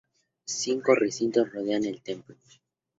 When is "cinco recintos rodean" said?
0.61-1.85